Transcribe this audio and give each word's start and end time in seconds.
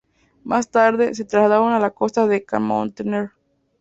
Más 0.43 0.71
tarde, 0.71 1.13
se 1.13 1.25
trasladaron 1.25 1.73
a 1.73 1.79
la 1.79 1.91
costa 1.91 2.25
de 2.25 2.43
Can 2.43 2.63
Muntaner. 2.63 3.33